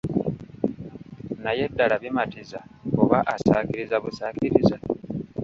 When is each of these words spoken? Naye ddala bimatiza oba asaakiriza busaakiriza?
Naye 1.43 1.63
ddala 1.71 1.95
bimatiza 2.03 2.59
oba 3.03 3.19
asaakiriza 3.33 3.95
busaakiriza? 4.03 4.75